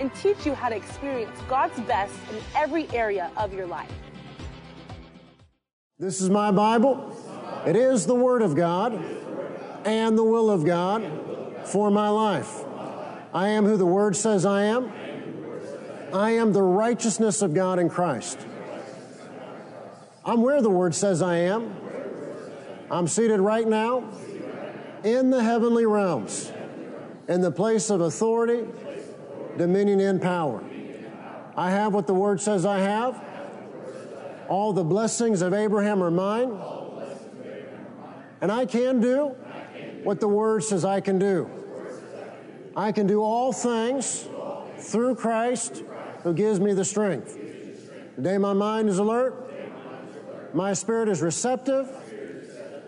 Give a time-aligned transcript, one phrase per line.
[0.00, 3.92] and teach you how to experience God's best in every area of your life.
[5.98, 7.16] This is my Bible.
[7.66, 8.94] It is the Word of God
[9.84, 11.08] and the will of God
[11.64, 12.64] for my life.
[13.32, 14.92] I am who the Word says I am.
[16.12, 18.38] I am the righteousness of God in Christ.
[20.24, 21.76] I'm where the Word says I am.
[22.90, 24.04] I'm seated right now
[25.04, 26.52] in the heavenly realms,
[27.28, 28.66] in the place of authority,
[29.56, 30.62] dominion, and power.
[31.56, 33.22] I have what the Word says I have.
[34.48, 36.58] All the blessings of Abraham are mine.
[38.40, 39.28] And I can do
[40.02, 41.48] what the Word says I can do.
[42.76, 44.26] I can do all things
[44.78, 45.82] through Christ
[46.22, 47.38] who gives me the strength.
[48.16, 49.40] Today my mind is alert.
[50.52, 51.88] My spirit is receptive.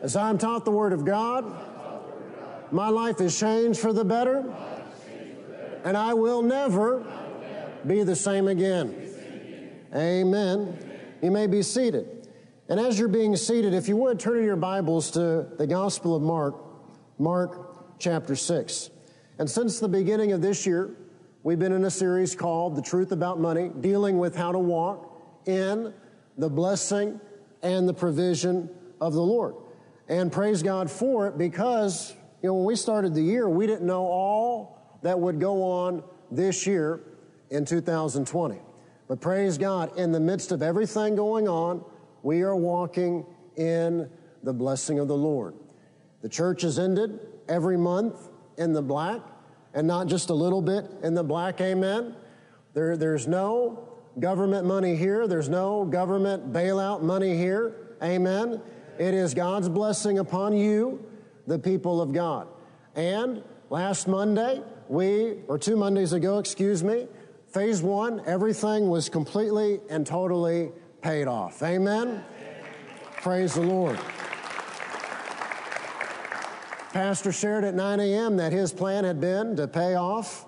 [0.03, 1.45] As I'm taught the Word of God,
[2.70, 4.45] my life is changed for the better.
[5.87, 7.06] And I will never
[7.87, 8.92] be the same again.
[9.95, 10.77] Amen.
[11.23, 12.29] You may be seated.
[12.69, 16.17] And as you're being seated, if you would turn in your Bibles to the Gospel
[16.17, 16.57] of Mark,
[17.20, 18.91] Mark chapter 6.
[19.39, 20.91] And since the beginning of this year,
[21.45, 25.39] we've been in a series called The Truth About Money, dealing with how to walk
[25.47, 25.95] in
[26.37, 27.20] the blessing
[27.62, 28.69] and the provision
[29.01, 29.55] of the Lord.
[30.09, 33.87] And praise God for it because, you know, when we started the year, we didn't
[33.87, 34.76] know all
[35.07, 37.01] that would go on this year
[37.51, 38.59] in 2020.
[39.07, 41.85] But praise God, in the midst of everything going on,
[42.25, 44.11] we are walking in
[44.43, 45.55] the blessing of the Lord.
[46.23, 48.17] The church has ended every month
[48.58, 49.20] in the black,
[49.75, 52.17] and not just a little bit in the black, amen.
[52.75, 53.89] There, there's no
[54.19, 58.61] government money here, there's no government bailout money here, amen.
[58.98, 61.05] It is God's blessing upon you,
[61.47, 62.48] the people of God.
[62.97, 67.07] And last Monday, we, or two Mondays ago, excuse me,
[67.48, 70.70] phase one, everything was completely and totally
[71.02, 71.63] paid off.
[71.63, 72.24] Amen?
[73.17, 73.98] Praise the Lord.
[76.92, 78.36] Pastor shared at 9 a.m.
[78.39, 80.47] that his plan had been to pay off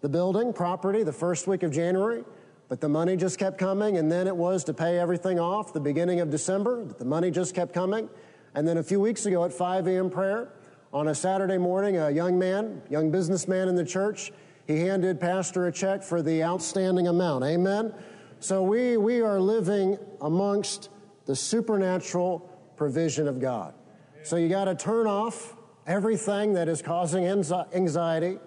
[0.00, 2.24] the building, property, the first week of January,
[2.68, 5.80] but the money just kept coming, and then it was to pay everything off the
[5.80, 6.84] beginning of December.
[6.84, 8.08] The money just kept coming.
[8.54, 10.10] And then a few weeks ago at 5 a.m.
[10.10, 10.48] prayer,
[10.96, 14.32] on a Saturday morning, a young man, young businessman in the church,
[14.66, 17.44] he handed Pastor a check for the outstanding amount.
[17.44, 17.92] Amen?
[18.40, 20.88] So we, we are living amongst
[21.26, 23.74] the supernatural provision of God.
[24.22, 25.54] So you got to turn off
[25.86, 28.38] everything that is causing anxiety,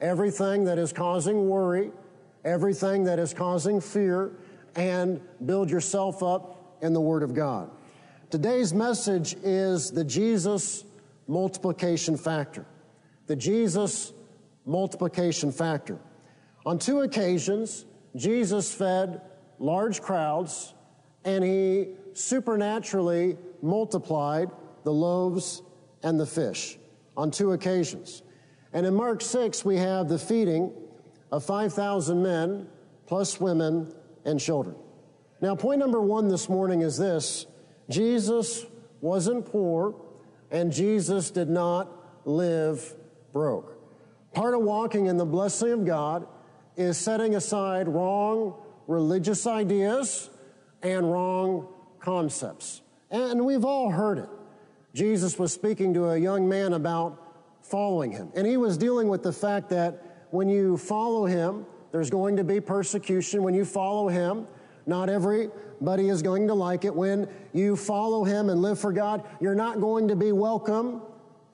[0.00, 1.92] everything that is causing worry,
[2.44, 4.32] everything that is causing fear,
[4.74, 7.70] and build yourself up in the Word of God.
[8.30, 10.86] Today's message is the Jesus
[11.26, 12.66] multiplication factor.
[13.26, 14.12] The Jesus
[14.66, 15.98] multiplication factor.
[16.66, 17.84] On two occasions,
[18.16, 19.20] Jesus fed
[19.58, 20.74] large crowds
[21.24, 24.50] and he supernaturally multiplied
[24.84, 25.62] the loaves
[26.02, 26.78] and the fish
[27.16, 28.22] on two occasions.
[28.72, 30.72] And in Mark 6, we have the feeding
[31.32, 32.68] of 5,000 men,
[33.06, 33.92] plus women
[34.24, 34.76] and children.
[35.40, 37.46] Now, point number one this morning is this
[37.88, 38.64] Jesus
[39.00, 39.94] wasn't poor,
[40.50, 41.90] and Jesus did not
[42.24, 42.94] live
[43.32, 43.78] broke.
[44.32, 46.26] Part of walking in the blessing of God
[46.76, 48.54] is setting aside wrong
[48.86, 50.30] religious ideas
[50.82, 51.68] and wrong
[52.00, 52.82] concepts.
[53.10, 54.28] And we've all heard it.
[54.92, 57.20] Jesus was speaking to a young man about
[57.62, 58.30] following him.
[58.34, 62.44] And he was dealing with the fact that when you follow him, there's going to
[62.44, 63.42] be persecution.
[63.42, 64.46] When you follow him,
[64.86, 66.94] not everybody is going to like it.
[66.94, 71.02] When you follow him and live for God, you're not going to be welcome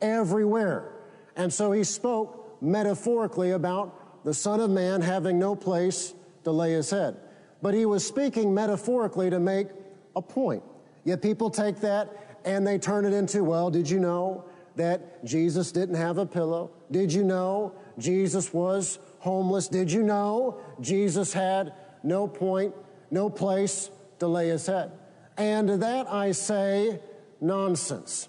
[0.00, 0.92] everywhere.
[1.36, 6.72] And so he spoke metaphorically about the Son of Man having no place to lay
[6.72, 7.16] his head.
[7.62, 9.68] But he was speaking metaphorically to make
[10.16, 10.62] a point.
[11.04, 14.44] Yet people take that and they turn it into, well, did you know
[14.76, 16.70] that Jesus didn't have a pillow?
[16.90, 19.68] Did you know Jesus was homeless?
[19.68, 22.74] Did you know Jesus had no point,
[23.10, 24.92] no place to lay his head?
[25.36, 27.00] And to that I say,
[27.40, 28.28] nonsense.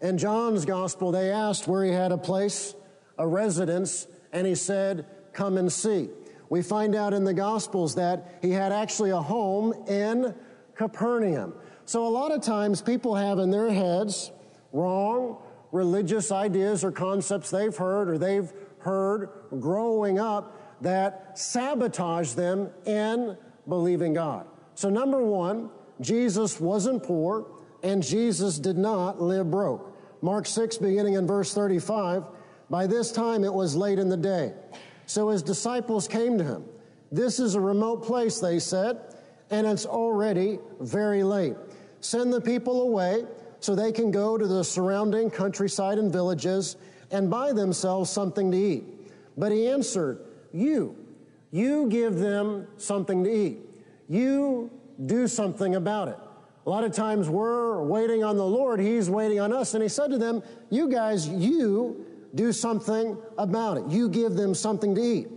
[0.00, 2.74] In John's gospel, they asked where he had a place,
[3.18, 6.08] a residence, and he said, Come and see.
[6.50, 10.34] We find out in the Gospels that he had actually a home in
[10.74, 11.54] Capernaum.
[11.84, 14.32] So a lot of times people have in their heads
[14.72, 15.38] wrong
[15.72, 19.28] religious ideas or concepts they've heard or they've heard
[19.60, 23.36] growing up that sabotage them in
[23.68, 24.46] believing God.
[24.74, 25.70] So, number one,
[26.00, 27.46] Jesus wasn't poor
[27.82, 29.96] and Jesus did not live broke.
[30.22, 32.24] Mark 6, beginning in verse 35,
[32.70, 34.52] by this time it was late in the day.
[35.06, 36.64] So his disciples came to him.
[37.10, 38.98] This is a remote place, they said,
[39.50, 41.54] and it's already very late.
[42.00, 43.24] Send the people away
[43.60, 46.76] so they can go to the surrounding countryside and villages
[47.10, 48.84] and buy themselves something to eat.
[49.36, 50.96] But he answered, You,
[51.50, 53.58] you give them something to eat.
[54.08, 54.70] You
[55.04, 56.16] do something about it.
[56.66, 59.74] A lot of times we're waiting on the Lord, He's waiting on us.
[59.74, 62.04] And He said to them, You guys, you
[62.34, 63.86] do something about it.
[63.88, 65.28] You give them something to eat.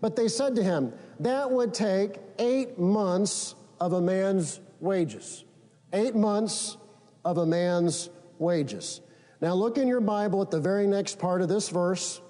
[0.00, 5.44] But they said to him, That would take eight months of a man's wages.
[5.92, 6.76] Eight months
[7.24, 9.00] of a man's wages.
[9.40, 12.20] Now look in your Bible at the very next part of this verse,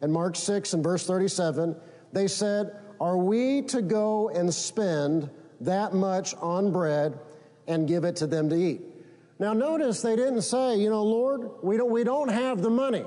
[0.00, 1.76] in Mark 6 and verse 37.
[2.12, 7.18] They said, Are we to go and spend that much on bread
[7.66, 8.82] and give it to them to eat?
[9.38, 13.04] Now notice they didn't say, you know, Lord, we don't, we don't have the money.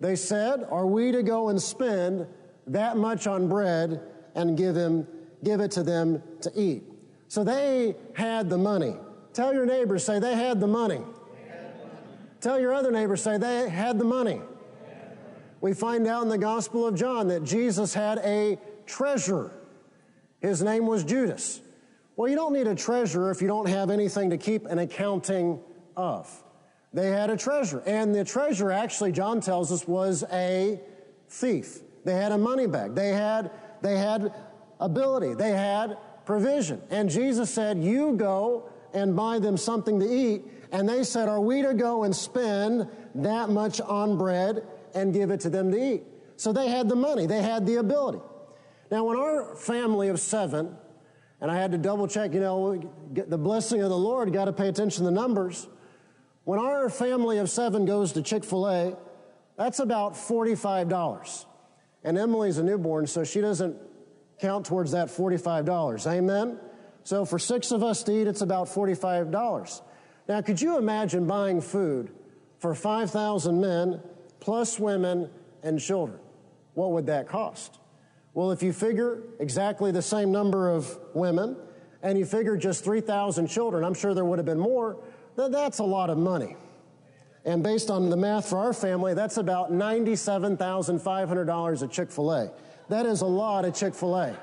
[0.00, 2.26] They said, Are we to go and spend
[2.66, 4.00] that much on bread
[4.34, 5.06] and give, him,
[5.42, 6.82] give it to them to eat?
[7.28, 8.96] So they had the money.
[9.32, 11.00] Tell your neighbor, say, they had the money.
[12.40, 14.40] Tell your other neighbor, say, they had the money.
[15.60, 19.52] We find out in the Gospel of John that Jesus had a treasurer.
[20.40, 21.60] His name was Judas.
[22.16, 25.60] Well, you don't need a treasurer if you don't have anything to keep an accounting
[25.96, 26.30] of.
[26.92, 27.82] They had a treasure.
[27.86, 30.80] And the treasure, actually, John tells us, was a
[31.28, 31.80] thief.
[32.04, 32.94] They had a money bag.
[32.94, 33.50] They had,
[33.82, 34.32] they had
[34.78, 35.34] ability.
[35.34, 36.80] They had provision.
[36.90, 40.44] And Jesus said, You go and buy them something to eat.
[40.70, 44.64] And they said, Are we to go and spend that much on bread
[44.94, 46.04] and give it to them to eat?
[46.36, 48.20] So they had the money, they had the ability.
[48.90, 50.76] Now, when our family of seven,
[51.40, 52.80] and I had to double check, you know,
[53.12, 55.68] the blessing of the Lord, got to pay attention to the numbers.
[56.44, 58.96] When our family of seven goes to Chick fil A,
[59.56, 61.46] that's about $45.
[62.02, 63.76] And Emily's a newborn, so she doesn't
[64.40, 66.06] count towards that $45.
[66.06, 66.58] Amen?
[67.02, 69.82] So for six of us to eat, it's about $45.
[70.28, 72.10] Now, could you imagine buying food
[72.58, 74.00] for 5,000 men,
[74.40, 75.30] plus women
[75.62, 76.18] and children?
[76.74, 77.78] What would that cost?
[78.34, 81.56] Well, if you figure exactly the same number of women
[82.02, 84.96] and you figure just 3,000 children, I'm sure there would have been more,
[85.36, 86.56] that's a lot of money.
[87.44, 92.50] And based on the math for our family, that's about $97,500 at Chick fil A.
[92.88, 94.36] That is a lot at Chick fil A.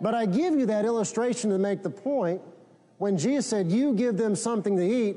[0.00, 2.40] But I give you that illustration to make the point
[2.98, 5.16] when Jesus said, You give them something to eat,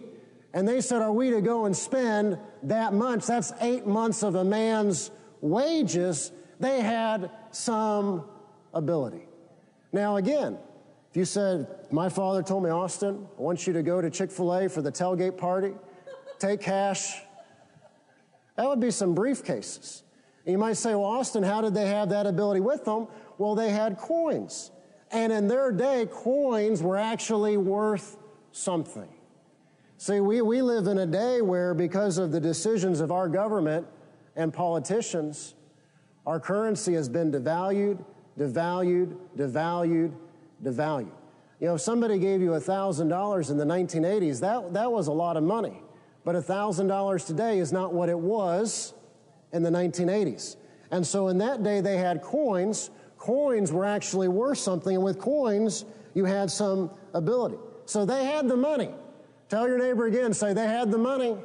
[0.53, 3.25] and they said, Are we to go and spend that much?
[3.25, 6.31] That's eight months of a man's wages.
[6.59, 8.25] They had some
[8.73, 9.23] ability.
[9.91, 10.57] Now, again,
[11.09, 14.31] if you said, My father told me, Austin, I want you to go to Chick
[14.31, 15.73] fil A for the tailgate party,
[16.37, 17.15] take cash,
[18.55, 20.03] that would be some briefcases.
[20.45, 23.07] And you might say, Well, Austin, how did they have that ability with them?
[23.37, 24.71] Well, they had coins.
[25.11, 28.17] And in their day, coins were actually worth
[28.51, 29.07] something.
[29.97, 33.87] See, we, we live in a day where, because of the decisions of our government
[34.35, 35.55] and politicians,
[36.29, 38.05] our currency has been devalued,
[38.37, 40.13] devalued, devalued,
[40.63, 41.11] devalued.
[41.59, 45.37] You know, if somebody gave you $1,000 in the 1980s, that, that was a lot
[45.37, 45.81] of money.
[46.23, 48.93] But $1,000 today is not what it was
[49.53, 50.57] in the 1980s.
[50.91, 52.91] And so in that day, they had coins.
[53.17, 54.97] Coins were actually worth something.
[54.97, 55.83] And with coins,
[56.13, 57.57] you had some ability.
[57.87, 58.91] So they had the money.
[59.49, 61.35] Tell your neighbor again, say, they had the money.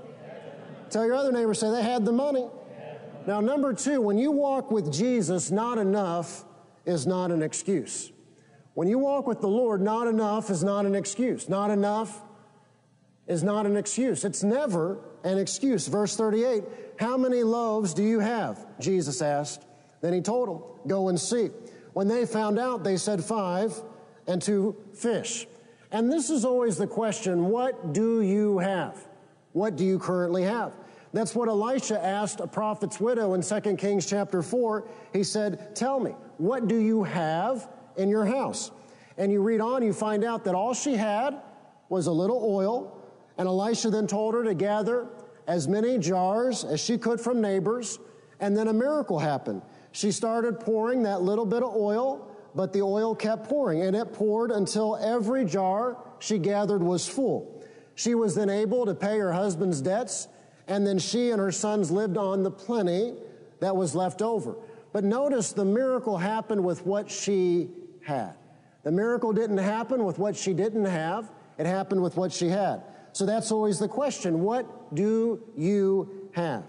[0.90, 2.50] Tell your other neighbor, say, they had the money.
[3.26, 6.44] Now, number two, when you walk with Jesus, not enough
[6.84, 8.12] is not an excuse.
[8.74, 11.48] When you walk with the Lord, not enough is not an excuse.
[11.48, 12.22] Not enough
[13.26, 14.24] is not an excuse.
[14.24, 15.86] It's never an excuse.
[15.86, 16.64] Verse 38
[16.98, 18.66] How many loaves do you have?
[18.78, 19.64] Jesus asked.
[20.02, 21.50] Then he told them, Go and see.
[21.94, 23.80] When they found out, they said, Five
[24.26, 25.46] and two fish.
[25.90, 29.06] And this is always the question what do you have?
[29.52, 30.74] What do you currently have?
[31.14, 34.87] That's what Elisha asked a prophet's widow in 2 Kings chapter 4.
[35.14, 37.66] He said, Tell me, what do you have
[37.97, 38.71] in your house.
[39.16, 41.40] And you read on, you find out that all she had
[41.88, 43.00] was a little oil.
[43.38, 45.09] And Elisha then told her to gather
[45.47, 47.99] as many jars as she could from neighbors.
[48.40, 49.62] And then a miracle happened.
[49.92, 54.12] She started pouring that little bit of oil, but the oil kept pouring, and it
[54.12, 57.64] poured until every jar she gathered was full.
[57.94, 60.26] She was then able to pay her husband's debts,
[60.66, 63.14] and then she and her sons lived on the plenty
[63.61, 64.56] that was left over.
[64.92, 67.71] But notice the miracle happened with what she
[68.04, 68.35] had.
[68.85, 72.83] The miracle didn't happen with what she didn't have, it happened with what she had.
[73.12, 76.64] So that's always the question what do you have?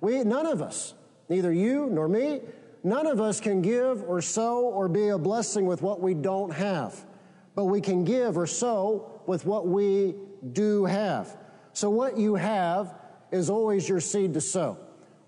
[0.00, 0.94] We, none of us,
[1.28, 2.40] neither you nor me,
[2.84, 6.50] none of us can give or sow or be a blessing with what we don't
[6.50, 7.04] have.
[7.54, 10.14] But we can give or sow with what we
[10.52, 11.36] do have.
[11.72, 12.94] So what you have
[13.30, 14.78] is always your seed to sow.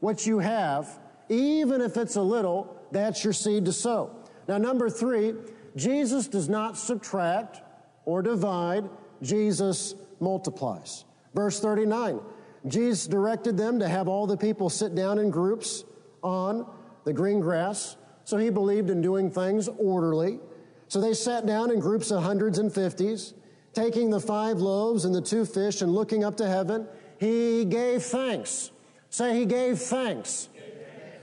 [0.00, 4.16] What you have, even if it's a little, that's your seed to sow.
[4.48, 5.34] Now, number three,
[5.76, 7.60] Jesus does not subtract
[8.04, 8.88] or divide,
[9.22, 11.04] Jesus multiplies.
[11.34, 12.20] Verse 39
[12.66, 15.84] Jesus directed them to have all the people sit down in groups
[16.22, 16.66] on
[17.04, 17.96] the green grass.
[18.24, 20.40] So he believed in doing things orderly.
[20.88, 23.32] So they sat down in groups of hundreds and fifties,
[23.72, 26.86] taking the five loaves and the two fish and looking up to heaven.
[27.20, 28.70] He gave thanks.
[29.10, 30.48] Say, he gave thanks.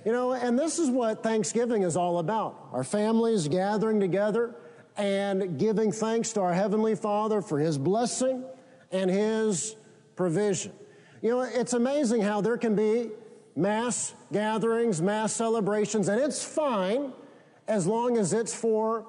[0.05, 2.69] You know, and this is what Thanksgiving is all about.
[2.71, 4.53] Our families gathering together
[4.95, 8.45] and giving thanks to our Heavenly Father for His blessing
[8.91, 9.75] and His
[10.15, 10.71] provision.
[11.23, 13.09] You know, it's amazing how there can be
[13.55, 17.11] mass gatherings, mass celebrations, and it's fine
[17.67, 19.03] as long as it's for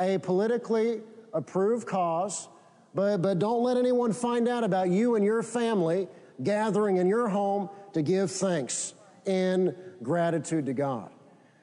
[0.00, 1.02] a politically
[1.34, 2.48] approved cause.
[2.94, 6.08] But, but don't let anyone find out about you and your family
[6.42, 8.94] gathering in your home to give thanks
[9.26, 11.10] in gratitude to God.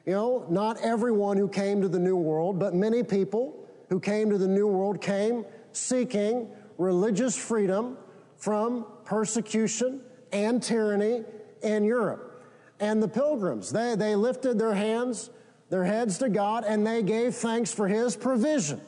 [0.06, 3.54] You know, not everyone who came to the New World, but many people
[3.88, 7.96] who came to the New World came seeking religious freedom
[8.36, 10.00] from persecution
[10.32, 11.24] and tyranny
[11.62, 12.42] in Europe.
[12.80, 15.30] And the pilgrims, they, they lifted their hands,
[15.68, 18.80] their heads to God, and they gave thanks for His provision.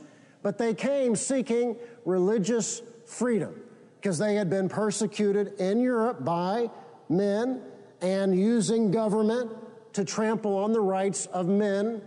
[0.42, 3.60] But they came seeking religious freedom
[4.00, 6.70] because they had been persecuted in Europe by
[7.10, 7.60] men
[8.00, 9.50] and using government
[9.92, 12.00] to trample on the rights of men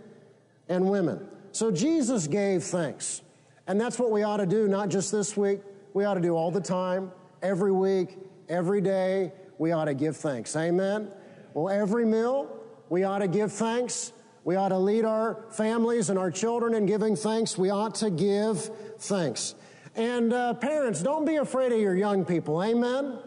[0.68, 1.28] and women.
[1.52, 3.22] So Jesus gave thanks.
[3.68, 5.60] And that's what we ought to do, not just this week.
[5.92, 9.32] We ought to do all the time, every week, every day.
[9.58, 10.56] We ought to give thanks.
[10.56, 11.08] Amen?
[11.54, 12.58] Well, every meal,
[12.88, 14.12] we ought to give thanks.
[14.42, 17.56] We ought to lead our families and our children in giving thanks.
[17.56, 19.54] We ought to give thanks.
[19.96, 22.62] And uh, parents, don't be afraid of your young people.
[22.62, 23.18] Amen?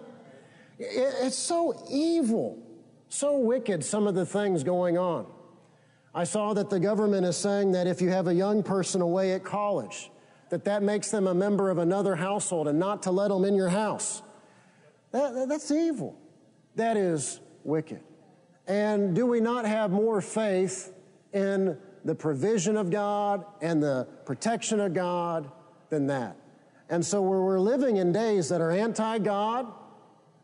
[0.80, 2.62] It's so evil,
[3.10, 5.26] so wicked, some of the things going on.
[6.14, 9.34] I saw that the government is saying that if you have a young person away
[9.34, 10.12] at college,
[10.50, 13.56] that that makes them a member of another household and not to let them in
[13.56, 14.22] your house.
[15.12, 16.20] That, that's evil.
[16.76, 18.02] That is wicked.
[18.68, 20.94] And do we not have more faith
[21.34, 25.50] in the provision of God and the protection of God
[25.90, 26.36] than that?
[26.90, 29.72] And so we're living in days that are anti God,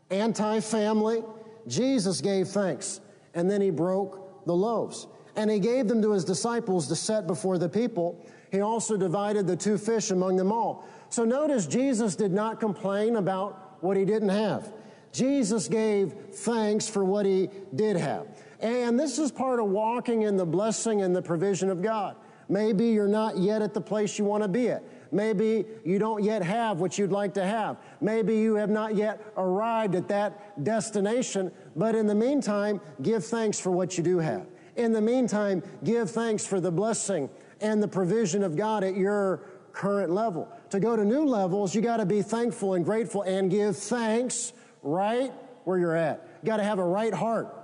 [0.10, 1.24] anti family.
[1.68, 3.00] Jesus gave thanks,
[3.34, 5.08] and then he broke the loaves.
[5.36, 8.24] And he gave them to his disciples to set before the people.
[8.52, 10.88] He also divided the two fish among them all.
[11.10, 14.72] So notice Jesus did not complain about what he didn't have.
[15.12, 18.28] Jesus gave thanks for what he did have.
[18.60, 22.16] And this is part of walking in the blessing and the provision of God.
[22.50, 24.84] Maybe you're not yet at the place you want to be at.
[25.14, 27.78] Maybe you don't yet have what you'd like to have.
[28.02, 33.60] Maybe you have not yet arrived at that destination, but in the meantime, give thanks
[33.60, 34.48] for what you do have.
[34.76, 37.30] In the meantime, give thanks for the blessing
[37.62, 39.42] and the provision of God at your
[39.72, 40.50] current level.
[40.72, 44.52] To go to new levels, you got to be thankful and grateful and give thanks
[44.82, 45.32] right
[45.66, 46.28] where you're at.
[46.42, 47.56] You got to have a right heart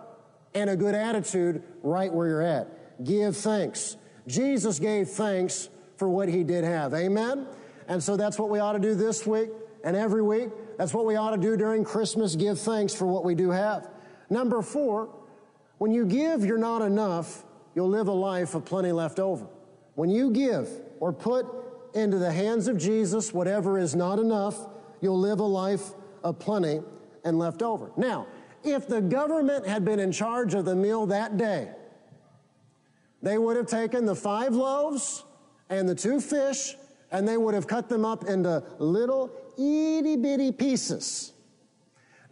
[0.53, 3.03] and a good attitude right where you're at.
[3.03, 3.97] Give thanks.
[4.27, 6.93] Jesus gave thanks for what he did have.
[6.93, 7.45] Amen?
[7.89, 9.49] And so that's what we ought to do this week
[9.83, 10.49] and every week.
[10.77, 12.35] That's what we ought to do during Christmas.
[12.35, 13.89] Give thanks for what we do have.
[14.29, 15.13] Number four,
[15.77, 17.43] when you give, you're not enough.
[17.75, 19.45] You'll live a life of plenty left over.
[19.95, 20.69] When you give
[21.01, 21.45] or put
[21.93, 24.67] into the hands of Jesus whatever is not enough,
[25.01, 25.91] you'll live a life
[26.23, 26.81] of plenty
[27.25, 27.91] and left over.
[27.97, 28.27] Now,
[28.63, 31.71] if the government had been in charge of the meal that day,
[33.21, 35.23] they would have taken the five loaves
[35.69, 36.75] and the two fish,
[37.11, 41.33] and they would have cut them up into little itty bitty pieces.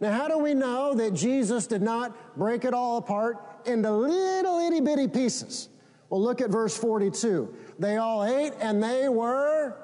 [0.00, 4.58] Now, how do we know that Jesus did not break it all apart into little
[4.60, 5.68] itty bitty pieces?
[6.08, 7.52] Well, look at verse 42.
[7.78, 9.76] They all ate and they were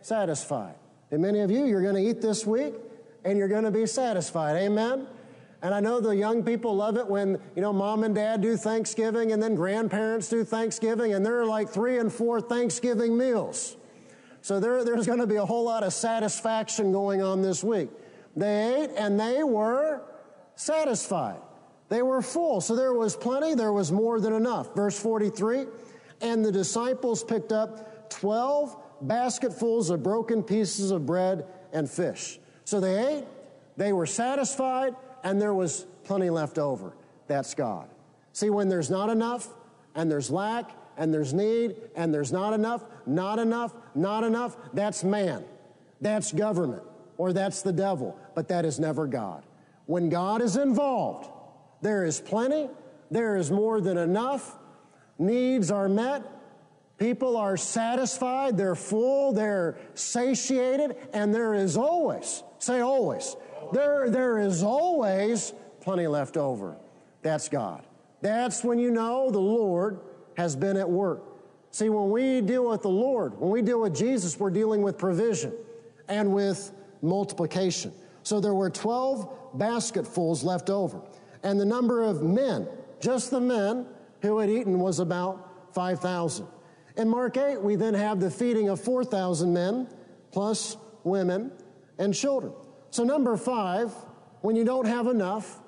[0.00, 0.76] satisfied.
[1.10, 2.74] And many of you, you're going to eat this week
[3.24, 4.56] and you're going to be satisfied.
[4.56, 5.06] Amen?
[5.60, 8.56] And I know the young people love it when, you know, mom and dad do
[8.56, 13.76] Thanksgiving and then grandparents do Thanksgiving, and there are like three and four Thanksgiving meals.
[14.40, 17.90] So there, there's going to be a whole lot of satisfaction going on this week.
[18.36, 20.02] They ate and they were
[20.54, 21.40] satisfied.
[21.88, 22.60] They were full.
[22.60, 24.74] So there was plenty, there was more than enough.
[24.74, 25.66] Verse 43
[26.20, 32.38] And the disciples picked up 12 basketfuls of broken pieces of bread and fish.
[32.64, 33.24] So they ate,
[33.76, 36.92] they were satisfied, and there was plenty left over.
[37.26, 37.88] That's God.
[38.32, 39.48] See, when there's not enough,
[39.94, 45.04] and there's lack, and there's need, and there's not enough, not enough, not enough, that's
[45.04, 45.44] man.
[46.00, 46.82] That's government,
[47.16, 49.42] or that's the devil, but that is never God.
[49.86, 51.30] When God is involved,
[51.80, 52.68] there is plenty,
[53.10, 54.56] there is more than enough,
[55.18, 56.22] needs are met,
[56.98, 63.36] people are satisfied, they're full, they're satiated, and there is always, say always,
[63.72, 66.76] there, there is always plenty left over.
[67.22, 67.84] That's God.
[68.20, 70.00] That's when you know the Lord
[70.36, 71.22] has been at work.
[71.70, 74.98] See, when we deal with the Lord, when we deal with Jesus, we're dealing with
[74.98, 75.52] provision
[76.08, 76.72] and with
[77.02, 77.92] multiplication.
[78.22, 81.00] So there were 12 basketfuls left over.
[81.42, 82.66] And the number of men,
[83.00, 83.86] just the men
[84.22, 86.46] who had eaten, was about 5,000.
[86.96, 89.88] In Mark 8, we then have the feeding of 4,000 men,
[90.32, 91.52] plus women
[91.98, 92.52] and children.
[92.90, 93.92] So, number five,
[94.40, 95.60] when you don't have enough,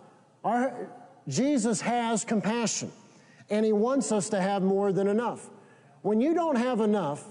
[0.45, 0.89] our,
[1.29, 2.91] Jesus has compassion,
[3.51, 5.51] and He wants us to have more than enough.
[6.03, 7.25] When you don't have enough,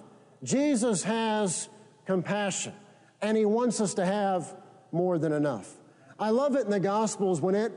[0.44, 1.70] Jesus has
[2.06, 2.74] compassion,
[3.22, 4.56] and He wants us to have
[4.92, 5.76] more than enough.
[6.20, 7.72] I love it in the Gospels when it,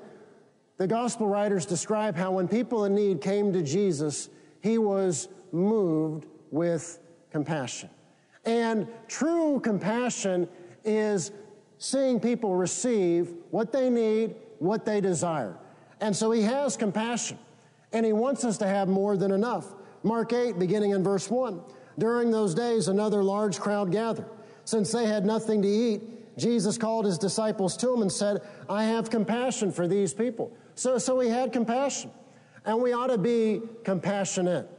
[0.76, 4.28] the Gospel writers describe how when people in need came to Jesus,
[4.60, 6.98] He was moved with
[7.30, 7.88] compassion.
[8.44, 10.48] And true compassion
[10.84, 11.30] is
[11.82, 15.58] seeing people receive what they need, what they desire.
[16.00, 17.36] And so he has compassion,
[17.92, 19.66] and he wants us to have more than enough.
[20.04, 21.60] Mark 8, beginning in verse 1.
[21.98, 24.26] During those days, another large crowd gathered.
[24.64, 28.84] Since they had nothing to eat, Jesus called his disciples to him and said, I
[28.84, 30.56] have compassion for these people.
[30.76, 32.12] So, so he had compassion,
[32.64, 34.70] and we ought to be compassionate.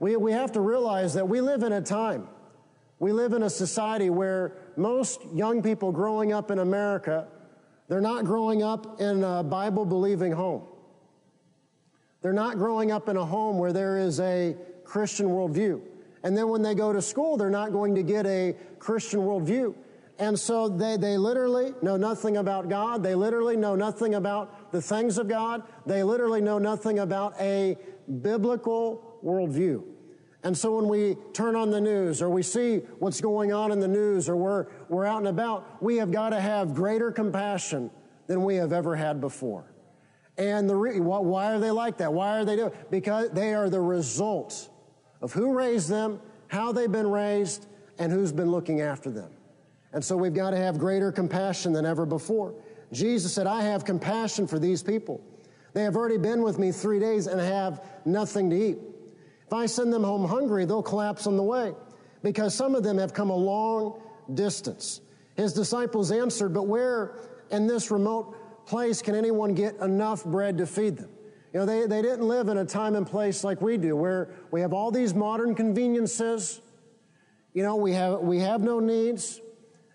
[0.00, 2.26] We, we have to realize that we live in a time,
[3.00, 7.28] we live in a society where most young people growing up in America,
[7.88, 10.64] they're not growing up in a Bible believing home.
[12.22, 15.80] They're not growing up in a home where there is a Christian worldview.
[16.24, 19.74] And then when they go to school, they're not going to get a Christian worldview.
[20.18, 23.04] And so they, they literally know nothing about God.
[23.04, 25.62] They literally know nothing about the things of God.
[25.86, 27.78] They literally know nothing about a
[28.20, 29.84] biblical worldview.
[30.44, 33.80] And so when we turn on the news or we see what's going on in
[33.80, 37.90] the news or we're, we're out and about, we have got to have greater compassion
[38.28, 39.64] than we have ever had before.
[40.36, 42.12] And the re- why are they like that?
[42.12, 42.72] Why are they doing?
[42.90, 44.68] Because they are the result
[45.20, 47.66] of who raised them, how they've been raised,
[47.98, 49.30] and who's been looking after them.
[49.92, 52.54] And so we've got to have greater compassion than ever before.
[52.92, 55.20] Jesus said, I have compassion for these people.
[55.72, 58.78] They have already been with me three days and have nothing to eat.
[59.48, 61.72] If I send them home hungry, they'll collapse on the way
[62.22, 63.98] because some of them have come a long
[64.34, 65.00] distance.
[65.36, 67.16] His disciples answered, But where
[67.50, 71.08] in this remote place can anyone get enough bread to feed them?
[71.54, 74.34] You know, they, they didn't live in a time and place like we do, where
[74.50, 76.60] we have all these modern conveniences.
[77.54, 79.40] You know, we have, we have no needs.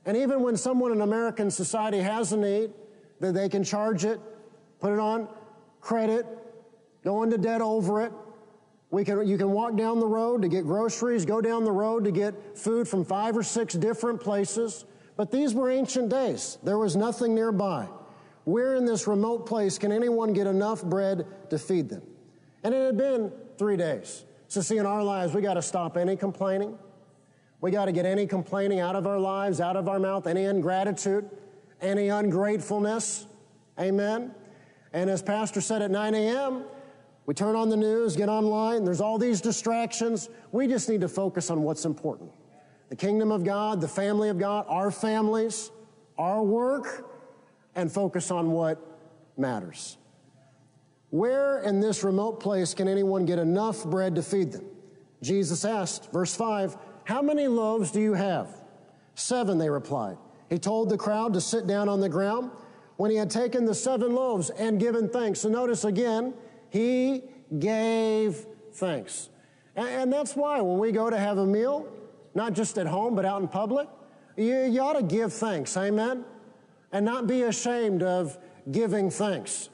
[0.07, 2.71] And even when someone in American society has a need,
[3.19, 4.19] that they can charge it,
[4.79, 5.27] put it on
[5.79, 6.25] credit,
[7.03, 8.11] go into debt over it,
[8.93, 12.03] we can, you can walk down the road to get groceries, go down the road
[12.03, 14.85] to get food from five or six different places.
[15.17, 16.59] But these were ancient days.
[16.61, 17.87] There was nothing nearby.
[18.43, 22.03] Where in this remote place can anyone get enough bread to feed them?
[22.63, 24.25] And it had been three days.
[24.47, 26.77] So, see, in our lives, we got to stop any complaining.
[27.61, 30.43] We got to get any complaining out of our lives, out of our mouth, any
[30.43, 31.27] ingratitude,
[31.81, 33.25] any ungratefulness.
[33.79, 34.35] Amen.
[34.93, 36.65] And as Pastor said at 9 a.m.,
[37.25, 40.29] we turn on the news, get online, there's all these distractions.
[40.51, 42.31] We just need to focus on what's important.
[42.89, 45.71] The kingdom of God, the family of God, our families,
[46.17, 47.09] our work,
[47.75, 48.79] and focus on what
[49.37, 49.97] matters.
[51.09, 54.65] Where in this remote place can anyone get enough bread to feed them?
[55.21, 58.49] Jesus asked, verse 5, How many loaves do you have?
[59.15, 60.17] Seven, they replied.
[60.49, 62.51] He told the crowd to sit down on the ground.
[62.97, 66.33] When he had taken the seven loaves and given thanks, so notice again,
[66.73, 67.21] he
[67.59, 69.29] gave thanks.
[69.75, 71.87] And, that's why when we go to have a meal,
[72.33, 73.87] not just at home, but out in public,
[74.35, 75.77] you, you ought to give thanks.
[75.77, 76.25] Amen?
[76.91, 78.39] And not be ashamed of
[78.71, 79.69] giving thanks.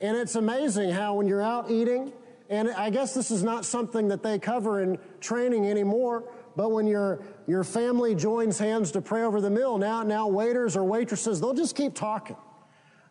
[0.00, 2.10] And it's amazing how when you're out eating,
[2.48, 6.24] and I guess this is not something that they cover in training anymore,
[6.56, 10.74] but when your, your family joins hands to pray over the meal, now, now waiters
[10.74, 12.36] or waitresses, they'll just keep talking.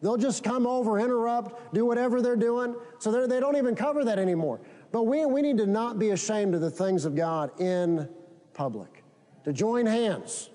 [0.01, 2.75] They'll just come over, interrupt, do whatever they're doing.
[2.99, 4.61] So they don't even cover that anymore.
[4.91, 8.07] But we, we need to not be ashamed of the things of God in
[8.53, 9.03] public,
[9.43, 10.49] to join hands,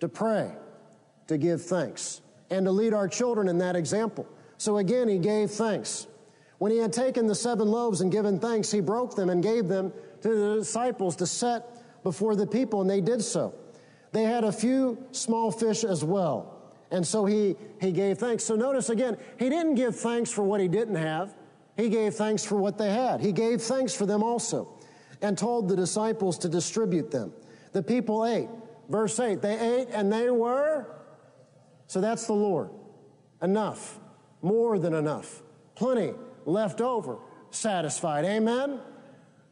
[0.00, 0.50] to pray,
[1.26, 4.26] to give thanks, and to lead our children in that example.
[4.56, 6.06] So again, he gave thanks.
[6.58, 9.68] When he had taken the seven loaves and given thanks, he broke them and gave
[9.68, 13.54] them to the disciples to set before the people, and they did so.
[14.12, 16.59] They had a few small fish as well.
[16.90, 18.44] And so he, he gave thanks.
[18.44, 21.34] So notice again, he didn't give thanks for what he didn't have.
[21.76, 23.20] He gave thanks for what they had.
[23.20, 24.76] He gave thanks for them also
[25.22, 27.32] and told the disciples to distribute them.
[27.72, 28.48] The people ate.
[28.88, 30.86] Verse 8, they ate and they were.
[31.86, 32.70] So that's the Lord.
[33.40, 34.00] Enough.
[34.42, 35.42] More than enough.
[35.76, 36.12] Plenty
[36.44, 37.18] left over.
[37.50, 38.24] Satisfied.
[38.24, 38.80] Amen?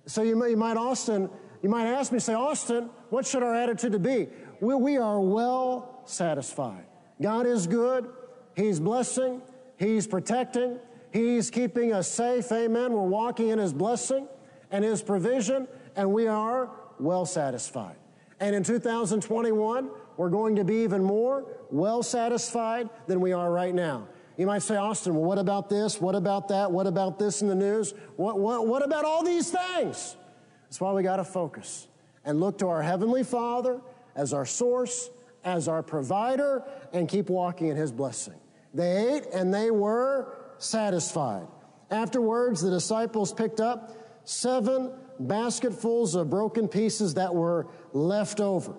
[0.06, 1.30] So you, you might, Austin,
[1.62, 4.28] you might ask me, say, Austin, what should our attitude be?
[4.60, 6.87] We, we are well satisfied.
[7.20, 8.08] God is good.
[8.54, 9.42] He's blessing.
[9.76, 10.78] He's protecting.
[11.12, 12.50] He's keeping us safe.
[12.52, 12.92] Amen.
[12.92, 14.28] We're walking in His blessing
[14.70, 17.96] and His provision, and we are well satisfied.
[18.40, 23.74] And in 2021, we're going to be even more well satisfied than we are right
[23.74, 24.08] now.
[24.36, 26.00] You might say, Austin, well, what about this?
[26.00, 26.70] What about that?
[26.70, 27.94] What about this in the news?
[28.16, 30.16] What, what, what about all these things?
[30.64, 31.88] That's why we got to focus
[32.24, 33.80] and look to our Heavenly Father
[34.14, 35.10] as our source
[35.44, 38.34] as our provider and keep walking in his blessing.
[38.74, 41.46] They ate and they were satisfied.
[41.90, 48.74] Afterwards, the disciples picked up seven basketfuls of broken pieces that were left over,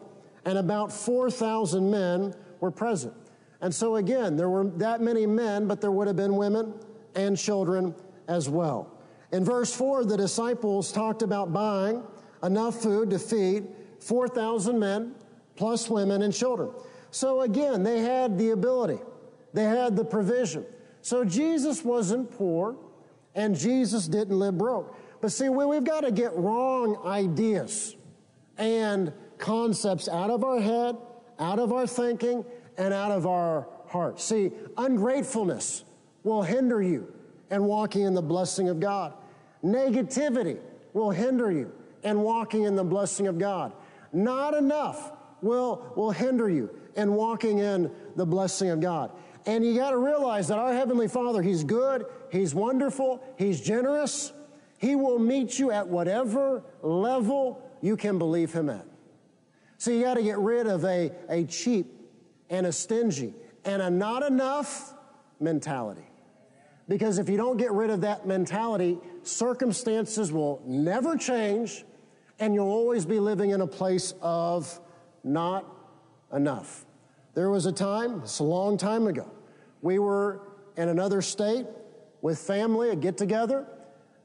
[0.46, 3.14] and about 4,000 men were present.
[3.62, 6.74] And so, again, there were that many men, but there would have been women
[7.16, 7.96] and children
[8.28, 8.96] as well.
[9.32, 12.04] In verse 4, the disciples talked about buying
[12.44, 13.68] enough food to feed
[14.00, 15.16] 4,000 men
[15.60, 16.72] plus women and children.
[17.12, 19.00] So again, they had the ability,
[19.54, 20.66] they had the provision.
[21.02, 22.78] So Jesus wasn't poor,
[23.36, 24.96] and Jesus didn't live broke.
[25.20, 27.98] But see, we, we've got to get wrong ideas
[28.58, 30.96] and concepts out of our head,
[31.40, 32.46] out of our thinking,
[32.78, 34.22] and out of our heart.
[34.22, 35.84] See, ungratefulness
[36.24, 37.14] will hinder you
[37.52, 39.14] in walking in the blessing of God.
[39.62, 40.60] Negativity
[40.94, 43.74] will hinder you in walking in the blessing of God.
[44.14, 49.12] Not enough will, will hinder you in walking in the blessing of God.
[49.46, 54.34] And you got to realize that our Heavenly Father, He's good, He's wonderful, He's generous.
[54.78, 58.86] He will meet you at whatever level you can believe Him at.
[59.78, 61.88] So you got to get rid of a, a cheap
[62.50, 64.94] and a stingy and a not enough
[65.40, 66.06] mentality.
[66.88, 71.86] Because if you don't get rid of that mentality, circumstances will never change
[72.40, 74.80] and you'll always be living in a place of
[75.24, 75.66] not
[76.34, 76.86] enough.
[77.34, 79.30] There was a time, it's a long time ago,
[79.82, 80.42] we were
[80.78, 81.66] in another state
[82.22, 83.66] with family, a get together,